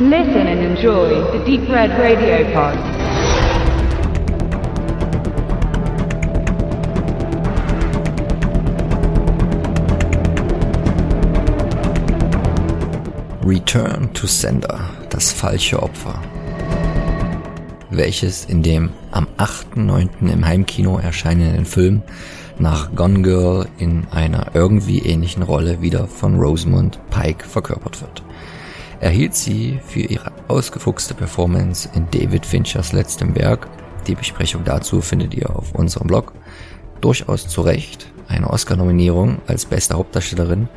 [0.00, 2.78] Listen and enjoy the Deep Red Radio Pod.
[13.44, 14.78] Return to Sender,
[15.10, 16.22] das falsche Opfer.
[17.90, 20.32] Welches in dem am 8.9.
[20.32, 22.02] im Heimkino erscheinenden Film
[22.60, 28.22] nach Gone Girl in einer irgendwie ähnlichen Rolle wieder von Rosamund Pike verkörpert wird.
[29.00, 33.68] Erhielt sie für ihre ausgefuchste Performance in David Finchers letztem Werk,
[34.06, 36.32] die Besprechung dazu findet ihr auf unserem Blog,
[37.00, 40.68] durchaus zu Recht eine Oscar-Nominierung als beste Hauptdarstellerin,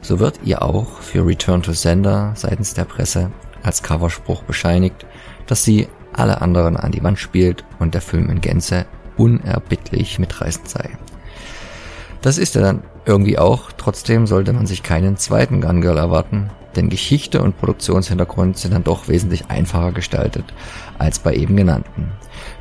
[0.00, 3.30] so wird ihr auch für Return to Sender seitens der Presse
[3.62, 5.06] als Coverspruch bescheinigt,
[5.46, 10.68] dass sie alle anderen an die Wand spielt und der Film in Gänze unerbittlich mitreißend
[10.68, 10.90] sei.
[12.22, 16.50] Das ist er dann irgendwie auch, trotzdem sollte man sich keinen zweiten Gun Girl erwarten,
[16.76, 20.44] denn Geschichte und Produktionshintergrund sind dann doch wesentlich einfacher gestaltet
[20.98, 22.12] als bei eben genannten.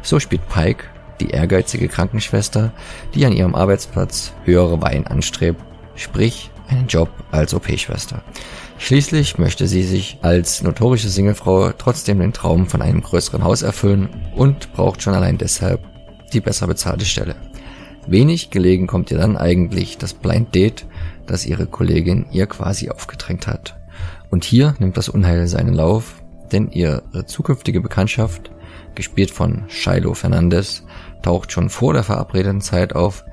[0.02, 0.86] So spielt Pike
[1.20, 2.72] die ehrgeizige Krankenschwester,
[3.14, 5.62] die an ihrem Arbeitsplatz höhere Weihen anstrebt,
[5.96, 8.22] sprich einen Job als OP-Schwester.
[8.78, 14.10] Schließlich möchte sie sich als notorische Singlefrau trotzdem den Traum von einem größeren Haus erfüllen
[14.36, 15.82] und braucht schon allein deshalb
[16.32, 17.36] die besser bezahlte Stelle.
[18.08, 20.86] Wenig gelegen kommt ihr dann eigentlich das Blind Date,
[21.26, 23.76] das ihre Kollegin ihr quasi aufgedrängt hat.
[24.30, 28.52] Und hier nimmt das Unheil seinen Lauf, denn ihre zukünftige Bekanntschaft,
[28.96, 30.84] gespielt von Shiloh Fernandez,
[31.22, 33.26] taucht schon vor der verabredeten Zeit auf,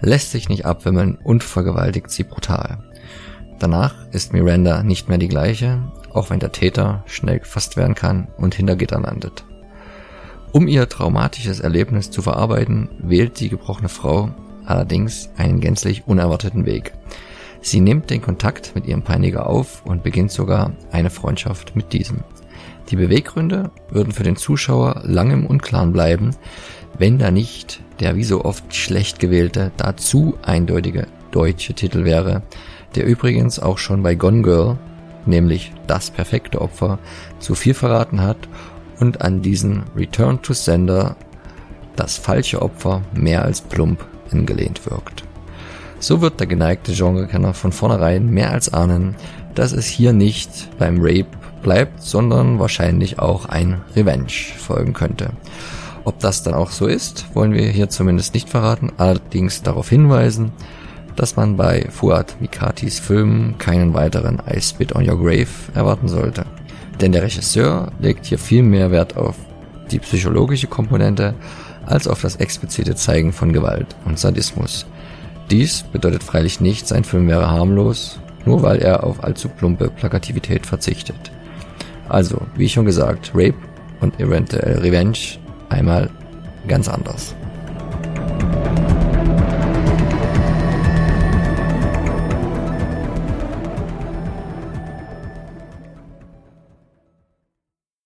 [0.00, 2.78] lässt sich nicht abwimmeln und vergewaltigt sie brutal.
[3.58, 8.28] Danach ist Miranda nicht mehr die gleiche, auch wenn der Täter schnell gefasst werden kann
[8.38, 9.44] und hinter Gitter landet.
[10.52, 14.30] Um ihr traumatisches Erlebnis zu verarbeiten, wählt die gebrochene Frau
[14.64, 16.92] allerdings einen gänzlich unerwarteten Weg.
[17.60, 22.24] Sie nimmt den Kontakt mit ihrem Peiniger auf und beginnt sogar eine Freundschaft mit diesem.
[22.90, 26.30] Die Beweggründe würden für den Zuschauer lange im Unklaren bleiben,
[26.98, 32.42] wenn da nicht der wie so oft schlecht gewählte, dazu eindeutige deutsche Titel wäre,
[32.96, 34.78] der übrigens auch schon bei Gone Girl,
[35.26, 36.98] nämlich das perfekte Opfer,
[37.38, 38.48] zu viel verraten hat
[39.00, 41.16] und an diesen Return to Sender
[41.96, 45.24] das falsche Opfer mehr als plump angelehnt wirkt.
[45.98, 49.16] So wird der geneigte Genrekenner von vornherein mehr als ahnen,
[49.54, 51.26] dass es hier nicht beim Rape
[51.62, 55.30] bleibt, sondern wahrscheinlich auch ein Revenge folgen könnte.
[56.04, 60.52] Ob das dann auch so ist, wollen wir hier zumindest nicht verraten, allerdings darauf hinweisen,
[61.16, 66.46] dass man bei Fuad Mikatis Filmen keinen weiteren I Spit on Your Grave erwarten sollte.
[67.00, 69.36] Denn der Regisseur legt hier viel mehr Wert auf
[69.90, 71.34] die psychologische Komponente
[71.86, 74.86] als auf das explizite Zeigen von Gewalt und Sadismus.
[75.50, 80.66] Dies bedeutet freilich nicht, sein Film wäre harmlos, nur weil er auf allzu plumpe Plakativität
[80.66, 81.32] verzichtet.
[82.08, 83.54] Also, wie schon gesagt, Rape
[84.00, 85.18] und eventuell Revenge
[85.68, 86.10] einmal
[86.68, 87.34] ganz anders.